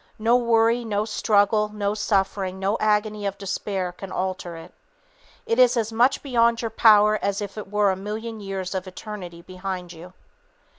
No 0.17 0.35
worry, 0.35 0.83
no 0.83 1.05
struggle, 1.05 1.69
no 1.69 1.93
suffering, 1.93 2.57
no 2.57 2.75
agony 2.79 3.27
of 3.27 3.37
despair 3.37 3.91
can 3.91 4.11
alter 4.11 4.57
it. 4.57 4.73
It 5.45 5.59
is 5.59 5.77
as 5.77 5.91
much 5.93 6.23
beyond 6.23 6.63
your 6.63 6.71
power 6.71 7.19
as 7.21 7.39
if 7.39 7.55
it 7.55 7.69
were 7.69 7.91
a 7.91 7.95
million 7.95 8.39
years 8.39 8.73
of 8.73 8.87
eternity 8.87 9.43
behind 9.43 9.93
you. 9.93 10.13